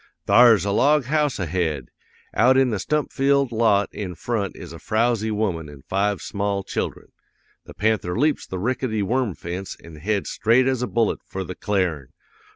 "'Thar's 0.25 0.65
a 0.65 0.71
log 0.71 1.03
house 1.03 1.37
ahead; 1.37 1.89
out 2.33 2.57
in 2.57 2.71
the 2.71 2.79
stump 2.79 3.11
filled 3.13 3.51
lot 3.51 3.87
in 3.93 4.15
front 4.15 4.55
is 4.55 4.73
a 4.73 4.79
frowsy 4.79 5.29
woman 5.29 5.69
an' 5.69 5.83
five 5.87 6.21
small 6.23 6.63
children. 6.63 7.09
The 7.65 7.75
panther 7.75 8.17
leaps 8.17 8.47
the 8.47 8.57
rickety 8.57 9.03
worm 9.03 9.35
fence 9.35 9.75
an' 9.79 9.97
heads 9.97 10.31
straight 10.31 10.65
as 10.65 10.81
a 10.81 10.87
bullet 10.87 11.19
for 11.27 11.43
the 11.43 11.53
cl'arin! 11.53 12.07